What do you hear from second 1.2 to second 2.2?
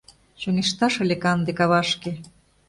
канде кавашке.